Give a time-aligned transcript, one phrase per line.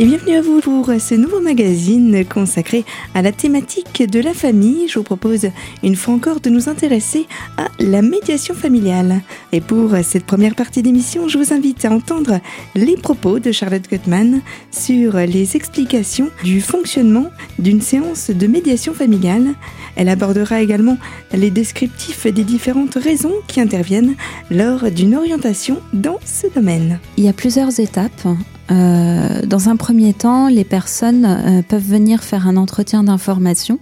[0.00, 4.88] Et bienvenue à vous pour ce nouveau magazine consacré à la thématique de la famille.
[4.88, 5.50] Je vous propose
[5.82, 7.26] une fois encore de nous intéresser
[7.58, 9.20] à la médiation familiale.
[9.52, 12.40] Et pour cette première partie d'émission, je vous invite à entendre
[12.74, 17.26] les propos de Charlotte Gutmann sur les explications du fonctionnement
[17.58, 19.48] d'une séance de médiation familiale.
[19.96, 20.96] Elle abordera également
[21.34, 24.14] les descriptifs des différentes raisons qui interviennent
[24.50, 27.00] lors d'une orientation dans ce domaine.
[27.18, 28.26] Il y a plusieurs étapes
[28.70, 33.78] euh, dans un premier temps, les personnes euh, peuvent venir faire un entretien d'information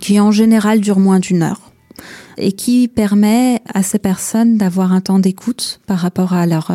[0.00, 1.72] qui en général dure moins d'une heure
[2.38, 6.72] et qui permet à ces personnes d'avoir un temps d'écoute par rapport à leurs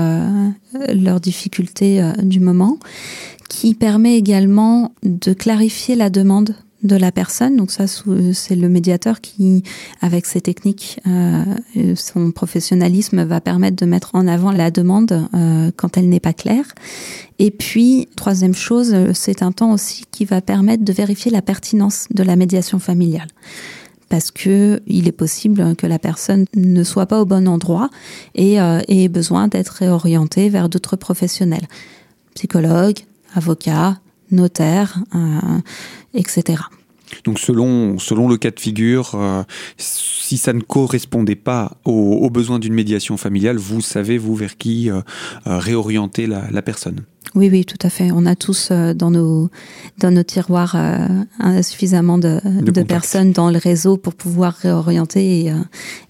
[0.93, 2.77] leur euh, difficultés du moment,
[3.49, 7.55] qui permet également de clarifier la demande de la personne.
[7.55, 9.63] Donc ça, c'est le médiateur qui,
[10.01, 11.43] avec ses techniques, euh,
[11.95, 16.33] son professionnalisme, va permettre de mettre en avant la demande euh, quand elle n'est pas
[16.33, 16.65] claire.
[17.39, 22.07] Et puis, troisième chose, c'est un temps aussi qui va permettre de vérifier la pertinence
[22.11, 23.27] de la médiation familiale.
[24.09, 27.89] Parce que il est possible que la personne ne soit pas au bon endroit
[28.35, 31.67] et euh, ait besoin d'être réorientée vers d'autres professionnels,
[32.35, 32.99] psychologues,
[33.33, 33.97] avocats,
[34.31, 35.59] notaire, euh,
[36.13, 36.61] etc.
[37.23, 39.43] Donc selon, selon le cas de figure, euh,
[39.77, 44.89] si ça ne correspondait pas aux, besoins d'une médiation familiale, vous savez, vous, vers qui
[44.89, 45.01] euh,
[45.45, 47.01] réorienter la, personne.
[47.35, 48.09] Oui, oui, tout à fait.
[48.11, 49.49] On a tous dans, nos,
[49.99, 50.75] dans nos tiroirs
[51.61, 55.53] suffisamment de, de, personnes dans le réseau pour pouvoir réorienter et,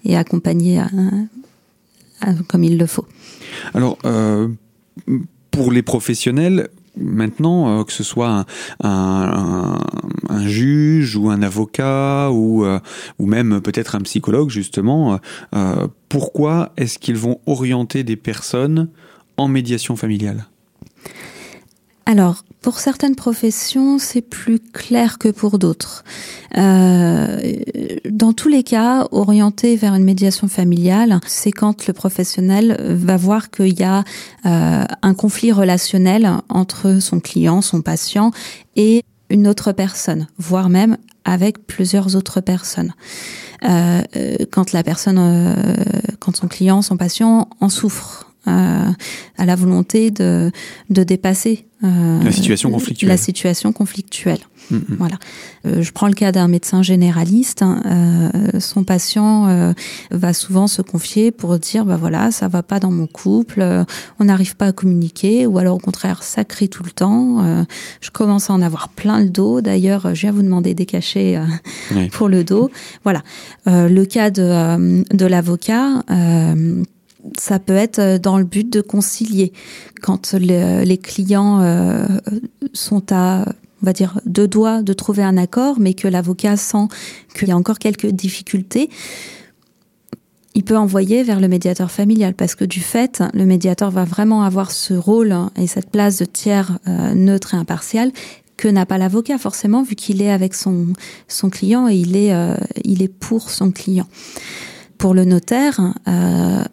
[0.04, 0.82] et accompagner
[2.48, 3.06] comme il le faut.
[3.74, 3.98] Alors,
[5.50, 8.44] pour les professionnels, maintenant, euh, que ce soit
[8.82, 9.78] un,
[10.44, 12.78] juge ou un avocat ou, euh,
[13.18, 15.18] ou même peut-être un psychologue, justement,
[15.54, 18.88] euh, pourquoi est-ce qu'ils vont orienter des personnes
[19.36, 20.46] en médiation familiale?
[22.08, 26.04] Alors, pour certaines professions, c'est plus clair que pour d'autres.
[28.16, 33.50] Dans tous les cas, orienter vers une médiation familiale, c'est quand le professionnel va voir
[33.50, 34.04] qu'il y a
[34.46, 38.30] euh, un conflit relationnel entre son client, son patient
[38.74, 42.94] et une autre personne, voire même avec plusieurs autres personnes.
[43.64, 44.00] Euh,
[44.50, 45.20] quand la personne,
[46.18, 50.50] quand son client, son patient en souffre, à la volonté de,
[50.90, 53.08] de dépasser euh, la situation conflictuelle.
[53.10, 54.38] La situation conflictuelle.
[54.70, 54.82] Mm, mm.
[54.98, 55.18] Voilà.
[55.66, 57.60] Euh, je prends le cas d'un médecin généraliste.
[57.60, 59.74] Hein, euh, son patient euh,
[60.10, 63.84] va souvent se confier pour dire bah voilà ça va pas dans mon couple, euh,
[64.18, 67.66] on n'arrive pas à communiquer, ou alors au contraire ça crie tout le temps.
[68.00, 69.60] je commence à en avoir plein le dos.
[69.60, 71.38] D'ailleurs, je viens vous demander des cachets
[72.12, 72.70] pour le dos.
[73.04, 73.22] Voilà.
[73.66, 76.02] le cas de, de l'avocat
[77.38, 79.52] ça peut être euh, dans le but de concilier.
[80.02, 82.06] Quand les clients euh,
[82.72, 83.44] sont à
[83.82, 86.88] on va dire deux doigts de trouver un accord, mais que l'avocat sent
[87.34, 88.88] qu'il y a encore quelques difficultés,
[90.54, 94.44] il peut envoyer vers le médiateur familial parce que du fait, le médiateur va vraiment
[94.44, 98.12] avoir ce rôle et cette place de tiers euh, neutre et impartial
[98.56, 100.86] que n'a pas l'avocat forcément vu qu'il est avec son
[101.28, 102.32] son client et il est
[102.84, 104.06] il est pour son client
[104.98, 106.64] pour le notaire, euh,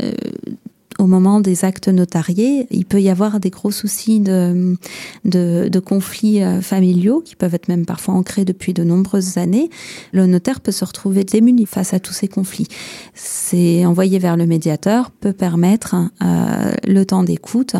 [0.99, 4.77] au moment des actes notariés, il peut y avoir des gros soucis de,
[5.25, 9.69] de, conflits euh, familiaux qui peuvent être même parfois ancrés depuis de nombreuses années.
[10.11, 12.67] Le notaire peut se retrouver démuni face à tous ces conflits.
[13.13, 17.75] C'est envoyé vers le médiateur peut permettre euh, le temps d'écoute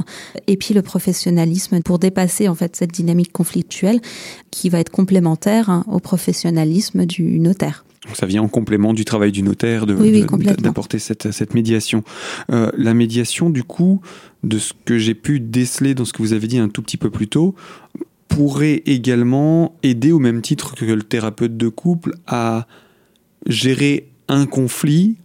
[0.48, 4.02] et puis le professionnalisme pour dépasser en fait cette dynamique conflictuelle
[4.52, 7.86] qui va être complémentaire hein, au professionnalisme du notaire.
[8.14, 12.04] Ça vient en complément du travail du notaire d'apporter cette, cette, médiation.
[12.52, 14.02] Euh, la médiation, du coup,
[14.44, 16.98] de ce que j'ai pu déceler dans ce que vous avez dit un tout petit
[16.98, 17.56] peu plus tôt,
[18.28, 22.68] pourrait également aider au même titre que le thérapeute de couple à
[23.48, 25.18] gérer un conflit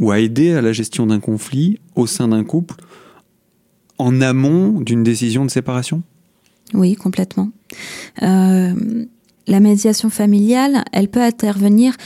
[0.00, 2.76] ou à aider à la gestion d'un conflit au sein d'un couple
[3.98, 6.02] en amont d'une décision de séparation?
[6.72, 7.50] Oui, complètement.
[8.22, 9.04] Euh,
[9.46, 11.96] la médiation familiale, elle peut intervenir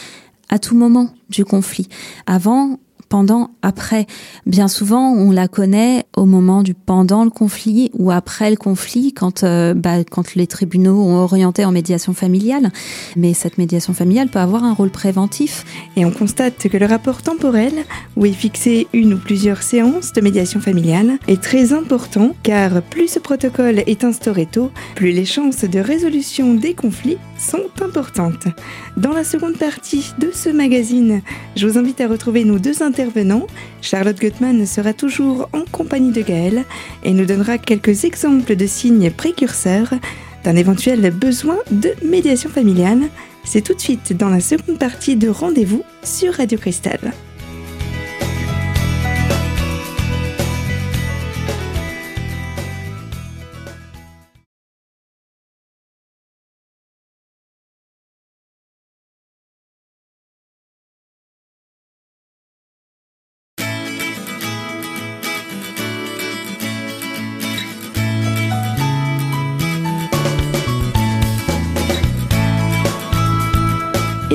[0.48, 1.88] à tout moment du conflit.
[2.26, 2.78] Avant,
[3.08, 4.06] pendant, après.
[4.46, 9.12] Bien souvent, on la connaît au moment du pendant le conflit ou après le conflit,
[9.12, 12.70] quand, euh, bah, quand les tribunaux ont orienté en médiation familiale.
[13.16, 15.64] Mais cette médiation familiale peut avoir un rôle préventif.
[15.96, 17.72] Et on constate que le rapport temporel,
[18.16, 23.08] où est fixé une ou plusieurs séances de médiation familiale, est très important, car plus
[23.08, 28.46] ce protocole est instauré tôt, plus les chances de résolution des conflits sont importantes.
[28.96, 31.22] Dans la seconde partie de ce magazine,
[31.56, 33.46] je vous invite à retrouver nos deux intervenants.
[33.80, 36.64] Charlotte Gutmann sera toujours en compagnie de Gaël
[37.04, 39.94] et nous donnera quelques exemples de signes précurseurs
[40.44, 43.08] d'un éventuel besoin de médiation familiale.
[43.44, 47.12] C'est tout de suite dans la seconde partie de Rendez-vous sur Radio Cristal.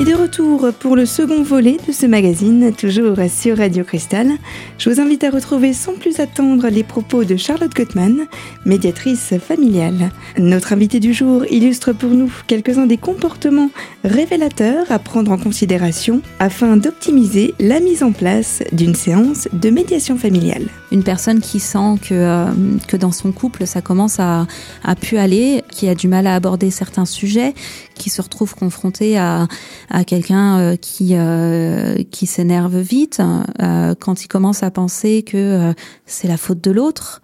[0.04, 4.32] Et de retour pour le second volet de ce magazine, toujours sur Radio Cristal,
[4.76, 8.26] je vous invite à retrouver sans plus attendre les propos de Charlotte Gottman,
[8.66, 10.10] médiatrice familiale.
[10.36, 13.70] Notre invité du jour illustre pour nous quelques-uns des comportements
[14.04, 20.18] révélateurs à prendre en considération afin d'optimiser la mise en place d'une séance de médiation
[20.18, 20.66] familiale.
[20.92, 22.44] Une personne qui sent que, euh,
[22.88, 24.46] que dans son couple ça commence à,
[24.84, 27.54] à pu aller, qui a du mal à aborder certains sujets,
[27.94, 29.48] qui se retrouve confrontée à
[29.90, 33.20] à quelqu'un euh, qui euh, qui s'énerve vite
[33.60, 35.72] euh, quand il commence à penser que
[36.06, 37.22] c'est la faute de l'autre.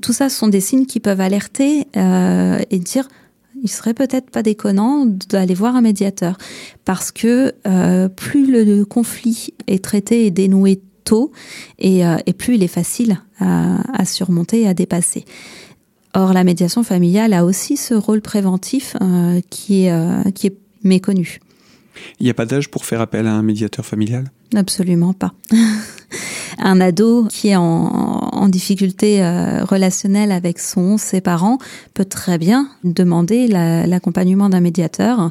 [0.00, 3.08] tout ça sont des signes qui peuvent alerter et dire
[3.62, 6.36] il serait peut-être pas déconnant d'aller voir un médiateur
[6.84, 7.54] parce que
[8.08, 11.32] plus le, conflit est traité et dénoué tôt
[11.78, 15.24] et, et plus il est facile à, à surmonter et à dépasser.
[16.14, 20.56] Or, la médiation familiale a aussi ce rôle préventif euh, qui, est, euh, qui est
[20.84, 21.40] méconnu.
[22.20, 24.30] Il n'y a pas d'âge pour faire appel à un médiateur familial?
[24.54, 25.32] Absolument pas.
[26.58, 31.58] un ado qui est en, en difficulté euh, relationnelle avec son ses parents
[31.94, 35.30] peut très bien demander l'accompagnement d'un médiateur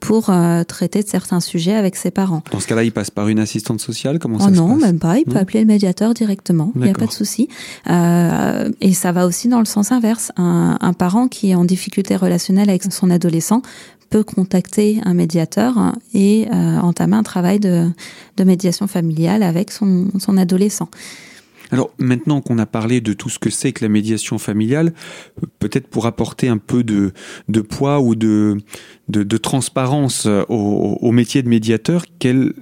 [0.00, 2.42] pour euh, traiter de certains sujets avec ses parents.
[2.50, 4.82] Dans ce cas-là, il passe par une assistante sociale Comment oh ça non, se passe?
[4.82, 5.18] même pas.
[5.18, 6.72] Il peut appeler le médiateur directement.
[6.74, 7.48] Il n'y a pas de souci.
[7.88, 10.32] Euh, et ça va aussi dans le sens inverse.
[10.36, 13.62] Un, un parent qui est en difficulté relationnelle avec son adolescent
[14.08, 17.88] peut contacter un médiateur et euh, entamer un travail de,
[18.36, 20.88] de médiation familiale avec son, son adolescent.
[21.70, 24.92] Alors maintenant qu'on a parlé de tout ce que c'est que la médiation familiale,
[25.58, 27.12] peut-être pour apporter un peu de,
[27.48, 28.58] de poids ou de,
[29.08, 32.52] de, transparence au, métier de médiateur, quel,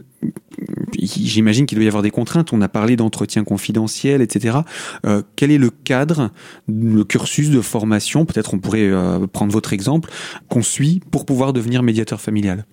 [0.99, 2.52] J'imagine qu'il doit y avoir des contraintes.
[2.52, 4.58] On a parlé d'entretien confidentiel, etc.
[5.06, 6.32] Euh, quel est le cadre,
[6.66, 8.25] le cursus de formation?
[8.25, 10.10] Peut-être on pourrait euh, prendre votre exemple
[10.49, 12.66] qu'on suit pour pouvoir devenir médiateur familial.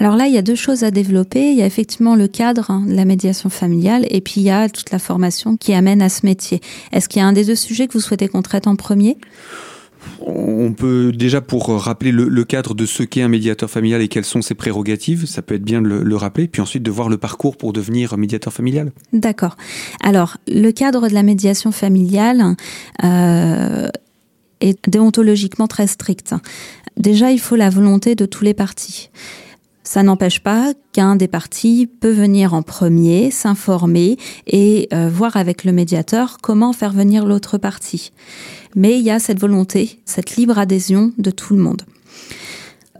[0.00, 1.50] Alors là, il y a deux choses à développer.
[1.50, 4.50] Il y a effectivement le cadre hein, de la médiation familiale et puis il y
[4.50, 6.60] a toute la formation qui amène à ce métier.
[6.92, 9.16] Est-ce qu'il y a un des deux sujets que vous souhaitez qu'on traite en premier?
[10.20, 14.24] On peut déjà pour rappeler le, cadre de ce qu'est un médiateur familial et quelles
[14.24, 17.18] sont ses prérogatives, ça peut être bien de le, rappeler, puis ensuite de voir le
[17.18, 18.92] parcours pour devenir médiateur familial.
[19.12, 19.56] D'accord.
[20.02, 22.56] Alors, le cadre de la médiation familiale
[23.04, 23.88] euh,
[24.60, 26.34] est déontologiquement très strict.
[26.96, 29.10] Déjà, il faut la volonté de tous les partis.
[29.88, 35.64] Ça n'empêche pas qu'un des partis peut venir en premier, s'informer et euh, voir avec
[35.64, 38.12] le médiateur comment faire venir l'autre parti.
[38.76, 41.84] Mais il y a cette volonté, cette libre adhésion de tout le monde.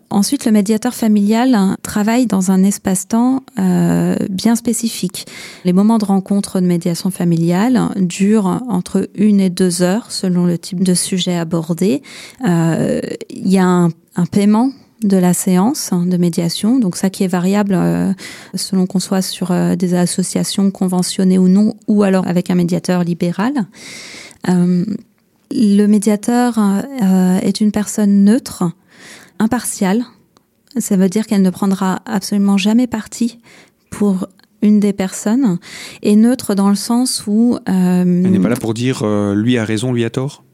[0.08, 5.26] Ensuite, le médiateur familial travaille dans un espace-temps euh, bien spécifique.
[5.66, 10.56] Les moments de rencontre de médiation familiale durent entre une et deux heures selon le
[10.56, 12.02] type de sujet abordé.
[12.48, 14.70] Euh, il y a un paiement
[15.02, 18.12] de la séance de médiation, donc ça qui est variable euh,
[18.54, 23.04] selon qu'on soit sur euh, des associations conventionnées ou non, ou alors avec un médiateur
[23.04, 23.52] libéral.
[24.48, 24.84] Euh,
[25.50, 26.58] le médiateur
[27.42, 28.64] est une personne neutre,
[29.38, 30.04] impartiale.
[30.76, 33.38] Ça veut dire qu'elle ne prendra absolument jamais parti
[33.88, 34.26] pour
[34.60, 35.58] une des personnes,
[36.02, 37.58] et neutre dans le sens où...
[37.64, 40.44] Elle n'est pas là pour dire lui a raison, lui a tort?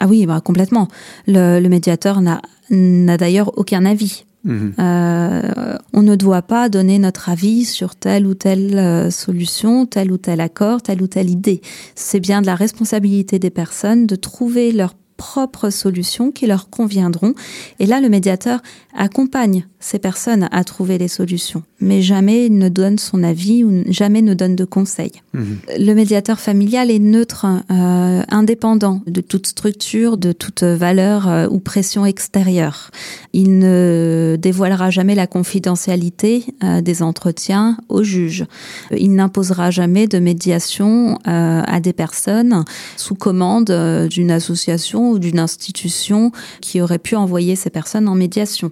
[0.00, 0.88] Ah oui, bah, complètement.
[1.26, 4.24] Le, le médiateur n'a d'ailleurs aucun avis.
[4.46, 4.74] Mhm.
[4.78, 10.12] Euh, on ne doit pas donner notre avis sur telle ou telle euh, solution, tel
[10.12, 11.60] ou tel accord, telle ou telle idée.
[11.96, 17.34] C'est bien de la responsabilité des personnes de trouver leur propres solutions qui leur conviendront.
[17.78, 18.60] Et là, le médiateur
[18.96, 24.22] accompagne ces personnes à trouver les solutions, mais jamais ne donne son avis ou jamais
[24.22, 25.22] ne donne de conseils.
[25.32, 25.58] Mhm.
[25.78, 31.60] Le médiateur familial est neutre, euh, indépendant de toute structure, de toute valeur euh, ou
[31.60, 32.90] pression extérieure.
[33.32, 38.44] Il ne dévoilera jamais la confidentialité euh, des entretiens au juge.
[38.90, 42.64] Il n'imposera jamais de médiation à des personnes
[42.96, 43.70] sous commande
[44.10, 48.70] d'une association ou d'une institution qui aurait pu envoyer ces personnes en médiation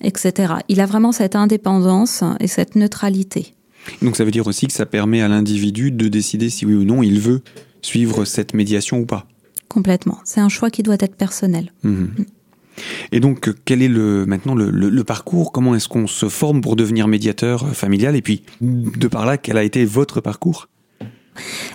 [0.00, 0.54] etc.
[0.68, 3.54] Il a vraiment cette indépendance et cette neutralité.
[4.02, 6.84] Donc ça veut dire aussi que ça permet à l'individu de décider si oui ou
[6.84, 7.42] non il veut
[7.82, 9.26] suivre cette médiation ou pas.
[9.68, 10.18] complètement.
[10.24, 11.72] C'est un choix qui doit être personnel.
[11.82, 12.06] Mmh.
[13.12, 15.50] Et donc, quel est le, maintenant le, parcours?
[15.50, 18.16] Comment est-ce qu'on se forme pour devenir médiateur familial?
[18.16, 20.68] Et puis, de par là, quel a été votre parcours?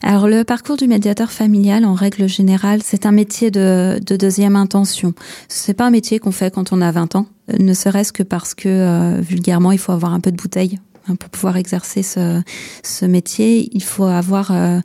[0.04, 5.14] Alors le parcours du médiateur familial, en règle générale, c'est un métier de, deuxième intention.
[5.48, 7.28] C'est pas un métier qu'on fait quand on a 20 ans,
[7.60, 11.16] ne serait-ce que parce que euh, vulgairement, il faut avoir un peu de bouteille hein,
[11.16, 12.42] pour pouvoir exercer ce,
[12.84, 13.70] ce métier.
[13.74, 14.80] Il faut avoir euh,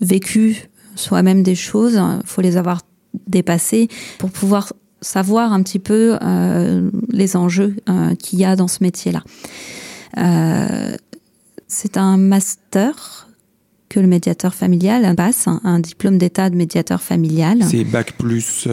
[0.00, 2.82] vécu soi-même des choses, il faut les avoir
[3.26, 8.68] dépassées pour pouvoir savoir un petit peu euh, les enjeux euh, qu'il y a dans
[8.68, 9.22] ce métier-là.
[10.18, 10.96] Euh,
[11.66, 13.28] c'est un master
[13.92, 17.58] que le médiateur familial passe, un, diplôme d'état de médiateur familial.
[17.70, 18.66] C'est bac plus.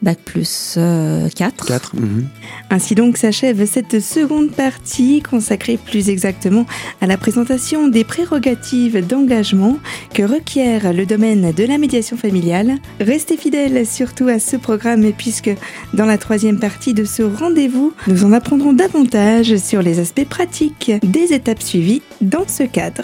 [0.00, 0.80] Bac plus 4.
[0.80, 1.28] Euh,
[1.66, 1.96] 4.
[1.96, 2.28] Mhm.
[2.70, 6.66] Ainsi donc s'achève cette seconde partie consacrée plus exactement
[7.00, 9.78] à la présentation des prérogatives d'engagement
[10.14, 12.76] que requiert le domaine de la médiation familiale.
[13.00, 15.50] Restez fidèles surtout à ce programme puisque
[15.94, 20.92] dans la troisième partie de ce rendez-vous, nous en apprendrons davantage sur les aspects pratiques
[21.02, 23.02] des étapes suivies dans ce cadre.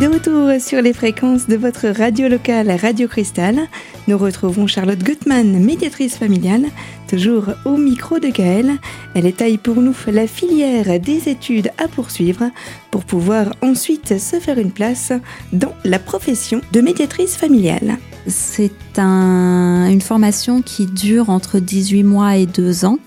[0.00, 3.68] De retour sur les fréquences de votre radio locale Radio Cristal,
[4.08, 6.64] nous retrouvons Charlotte Gutmann, médiatrice familiale,
[7.06, 8.78] toujours au micro de Gaëlle.
[9.14, 12.50] Elle étaille pour nous la filière des études à poursuivre
[12.90, 15.12] pour pouvoir ensuite se faire une place
[15.52, 17.98] dans la profession de médiatrice familiale.
[18.26, 22.98] C'est une formation qui dure entre 18 mois et 2 ans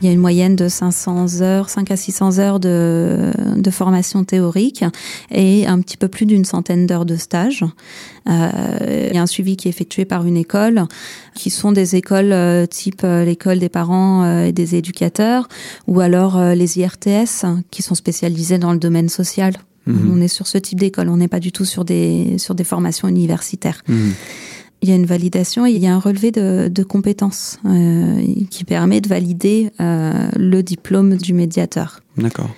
[0.00, 4.24] il y a une moyenne de 500 heures, 5 à 600 heures de, de formation
[4.24, 4.84] théorique
[5.30, 7.64] et un petit peu plus d'une centaine d'heures de stage.
[8.28, 10.84] Euh, il y a un suivi qui est effectué par une école,
[11.34, 15.48] qui sont des écoles euh, type euh, l'école des parents euh, et des éducateurs,
[15.86, 19.54] ou alors les IRTS, qui sont spécialisés dans le domaine social.
[19.86, 20.12] Mhm.
[20.14, 22.64] On est sur ce type d'école, on n'est pas du tout sur des, sur des
[22.64, 23.82] formations universitaires.
[23.88, 24.12] Mhm
[24.82, 28.22] il y a une validation et il y a un relevé de, de compétences euh,
[28.50, 32.00] qui permet de valider euh, le diplôme du médiateur.
[32.16, 32.50] D'accord.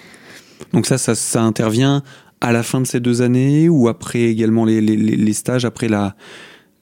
[0.73, 2.03] Donc ça, ça, ça, intervient
[2.41, 5.89] à la fin de ces deux années ou après également les, les, les stages, après
[5.89, 6.15] la,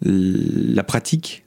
[0.03, 1.45] la pratique?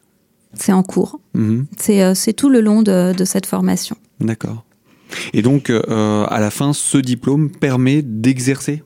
[0.53, 1.19] C'est en cours.
[1.33, 1.65] Mhm.
[1.89, 3.95] Euh, c'est tout le long de, de cette formation.
[4.19, 4.65] D'accord.
[5.33, 8.83] Et donc, euh, à la fin, ce diplôme permet d'exercer?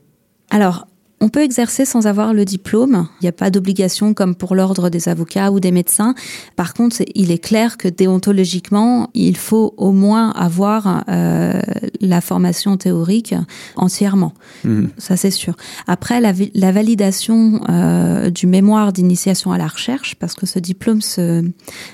[0.50, 0.86] Alors,
[1.20, 3.08] on peut exercer sans avoir le diplôme.
[3.20, 6.14] Il n'y a pas d'obligation comme pour l'ordre des avocats ou des médecins.
[6.56, 11.60] Par contre, il est clair que déontologiquement, il faut au moins avoir euh,
[12.00, 13.34] la formation théorique
[13.76, 14.32] entièrement.
[14.64, 14.86] Mmh.
[14.98, 15.54] Ça, c'est sûr.
[15.86, 21.00] Après, la, validation euh, du mémoire d'initiation à la recherche, parce que ce diplôme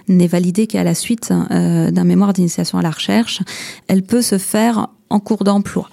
[0.09, 3.40] n'est validé qu'à la suite euh, d'un mémoire d'initiation à la recherche,
[3.88, 5.88] elle peut se faire en cours d'emploi.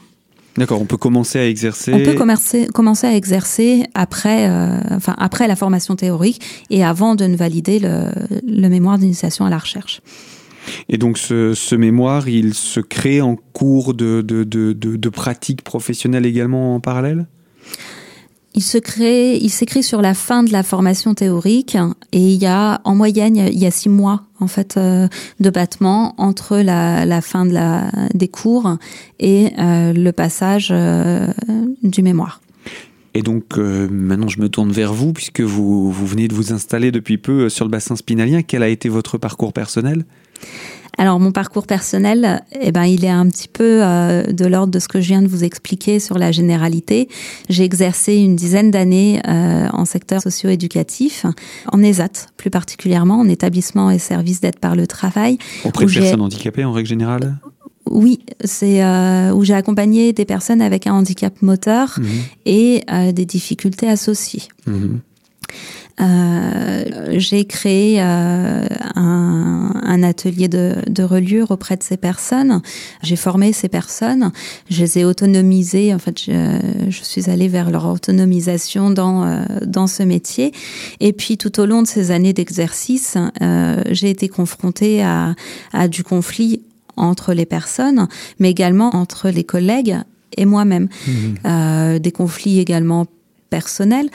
[0.57, 1.93] D'accord, on peut commencer à exercer.
[1.93, 7.15] On peut commencer, commencer à exercer après, euh, enfin après la formation théorique et avant
[7.15, 8.07] de ne valider le,
[8.45, 10.01] le mémoire d'initiation à la recherche.
[10.89, 15.09] Et donc ce, ce, mémoire, il se crée en cours de, de, de, de, de
[15.09, 17.27] pratique professionnelle également en parallèle?
[18.53, 21.77] Il se crée, il s'écrit sur la fin de la formation théorique
[22.11, 25.07] et il y a en moyenne il y a six mois en fait euh,
[25.39, 28.77] de battement entre la, fin de la des cours
[29.19, 31.27] et euh, le passage euh,
[31.83, 32.41] du mémoire.
[33.13, 36.91] Et donc maintenant je me tourne vers vous puisque vous vous venez de vous installer
[36.91, 38.41] depuis peu sur le bassin spinalien.
[38.41, 40.05] Quel a été votre parcours personnel?
[40.97, 44.79] Alors mon parcours personnel, eh ben il est un petit peu euh, de l'ordre de
[44.79, 47.07] ce que je viens de vous expliquer sur la généralité.
[47.49, 51.25] J'ai exercé une dizaine d'années euh, en secteur socio-éducatif,
[51.71, 55.37] en ESAT plus particulièrement, en établissement et service d'aide par le travail.
[55.63, 57.37] Auprès de personnes handicapées en règle générale?
[57.89, 62.05] Oui, c'est euh, où j'ai accompagné des personnes avec un handicap moteur mmh.
[62.45, 62.83] et
[63.13, 64.43] des difficultés associées.
[64.67, 64.97] Mmh.
[66.01, 66.83] Euh,
[67.17, 68.65] j'ai créé euh,
[68.95, 72.61] un, un, atelier de, de, reliure auprès de ces personnes.
[73.03, 74.31] J'ai formé ces personnes.
[74.69, 75.93] Je les ai autonomisées.
[75.93, 80.53] En fait, je, je suis allée vers leur autonomisation dans euh, dans ce métier.
[80.99, 83.17] Et puis, tout au long de ces années d'exercice,
[83.89, 85.35] j'ai été confrontée à,
[85.73, 86.61] à du conflit
[86.97, 88.07] entre les personnes,
[88.39, 89.97] mais également entre les collègues
[90.37, 90.87] et moi-même.
[91.07, 91.99] Mmh.
[91.99, 93.07] Des conflits également
[93.51, 94.09] personnel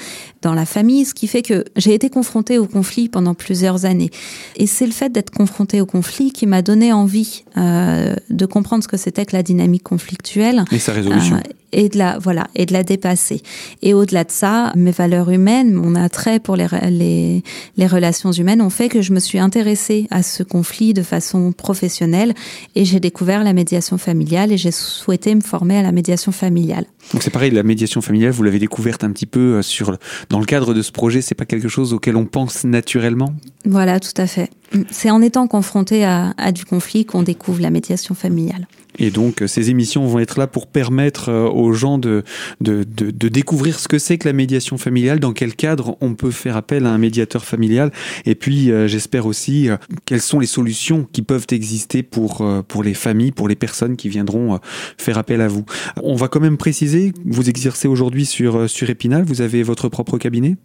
[0.46, 4.10] dans la famille, ce qui fait que j'ai été confrontée au conflit pendant plusieurs années.
[4.56, 8.84] Et c'est le fait d'être confrontée au conflit qui m'a donné envie euh, de comprendre
[8.84, 10.64] ce que c'était que la dynamique conflictuelle.
[10.70, 11.34] Et sa résolution.
[11.34, 11.40] Euh,
[11.72, 13.42] et de la voilà et de la dépasser.
[13.82, 17.42] Et au-delà de ça, mes valeurs humaines, mon attrait pour les, les,
[17.76, 21.52] les relations humaines ont fait que je me suis intéressée à ce conflit de façon
[21.52, 22.34] professionnelle
[22.76, 26.86] et j'ai découvert la médiation familiale et j'ai souhaité me former à la médiation familiale.
[27.12, 29.96] Donc c'est pareil, la médiation familiale, vous l'avez découverte un petit peu euh, sur
[30.28, 31.20] dans le cadre de ce projet.
[31.20, 33.34] C'est pas quelque chose auquel on pense naturellement?
[33.64, 34.50] Voilà, tout à fait.
[34.90, 38.66] C'est en étant confronté à, à du conflit qu'on découvre la médiation familiale.
[38.98, 42.24] Et donc, euh, ces émissions vont être là pour permettre euh, aux gens de,
[42.60, 46.30] de, de, découvrir ce que c'est que la médiation familiale, dans quel cadre on peut
[46.30, 47.92] faire appel à un médiateur familial,
[48.24, 49.68] et puis euh, j'espère aussi
[50.04, 54.08] quelles sont les solutions qui peuvent exister pour, pour les familles, pour les personnes qui
[54.08, 54.58] viendront
[54.98, 55.64] faire appel à vous.
[56.02, 60.18] On va quand même préciser, vous exercez aujourd'hui sur, sur Épinal, vous avez votre propre
[60.18, 60.56] cabinet?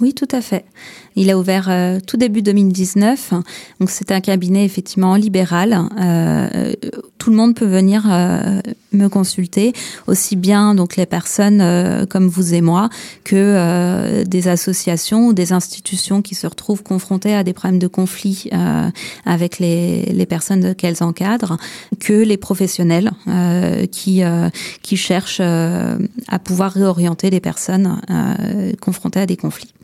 [0.00, 0.64] Oui, tout à fait.
[1.16, 3.34] Il a ouvert tout début 2019.
[3.80, 5.76] Donc c'est un cabinet effectivement libéral.
[7.28, 9.74] Tout le monde peut venir euh, me consulter,
[10.06, 12.88] aussi bien donc les personnes euh, comme vous et moi
[13.22, 17.86] que euh, des associations ou des institutions qui se retrouvent confrontées à des problèmes de
[17.86, 18.48] conflit
[19.26, 21.58] avec les, les personnes qu'elles encadrent,
[22.00, 23.10] que les professionnels
[23.92, 24.22] qui
[24.80, 28.00] qui cherchent à pouvoir réorienter les personnes
[28.80, 29.74] confrontées à des conflits.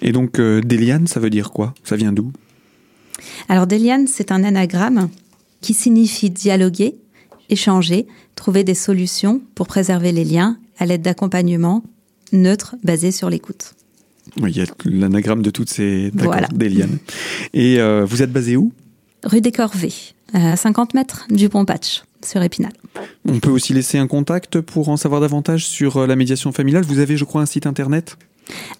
[0.00, 1.74] Et donc, Déliane, ça veut dire quoi?
[1.84, 2.32] Ça vient d'où?
[3.50, 5.10] Alors, Déliane, c'est un anagramme
[5.60, 6.96] qui signifie dialoguer,
[7.48, 11.82] échanger, trouver des solutions pour préserver les liens à l'aide d'accompagnement
[12.32, 13.74] neutre basé sur l'écoute.
[14.40, 16.46] Oui, il y a l'anagramme de toutes ces voilà.
[16.52, 16.98] Déliane.
[17.54, 18.72] Et euh, vous êtes basé où?
[19.24, 19.94] Rue des Corvées,
[20.32, 22.72] à 50 mètres du Pont Patch, sur Épinal.
[23.26, 26.84] On peut aussi laisser un contact pour en savoir davantage sur euh, la médiation familiale.
[26.84, 28.16] Vous avez, je crois, un site internet?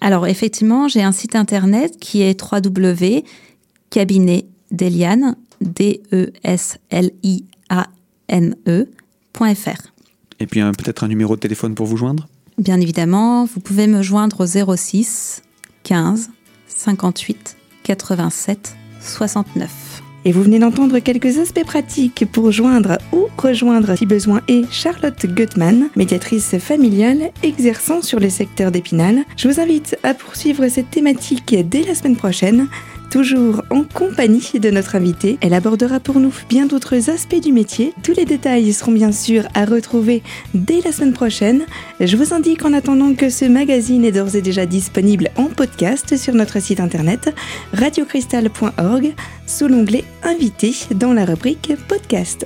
[0.01, 7.87] Alors effectivement, j'ai un site internet qui est www.cabinetdeliane, d e s l i a
[8.27, 9.93] n e.fr.
[10.39, 12.27] Et puis peut-être un numéro de téléphone pour vous joindre?
[12.57, 15.41] Bien évidemment, vous pouvez me joindre au 06
[15.83, 16.29] 15
[16.67, 20.01] 58 87 69.
[20.25, 25.25] Et vous venez d'entendre quelques aspects pratiques pour joindre ou rejoindre si besoin et Charlotte
[25.25, 29.23] Gutmann, médiatrice familiale exerçant sur le secteur d'Épinal.
[29.37, 32.67] Je vous invite à poursuivre cette thématique dès la semaine prochaine
[33.09, 35.37] toujours en compagnie de notre invitée.
[35.41, 37.93] Elle abordera pour nous bien d'autres aspects du métier.
[38.03, 40.21] Tous les détails seront bien sûr à retrouver
[40.53, 41.63] dès la semaine prochaine.
[41.99, 46.17] Je vous indique en attendant que ce magazine est d'ores et déjà disponible en podcast
[46.17, 47.33] sur notre site internet
[47.73, 49.13] radiocristal.org
[49.47, 52.45] sous l'onglet Invité dans la rubrique podcast.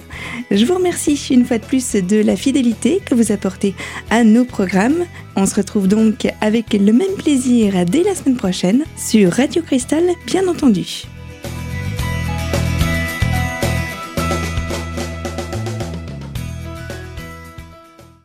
[0.52, 3.76] Je vous remercie une fois de plus de la fidélité que vous apportez
[4.10, 5.06] à nos programmes.
[5.36, 10.04] On se retrouve donc avec le même plaisir dès la semaine prochaine sur Radio Cristal,
[10.28, 11.06] bien entendu.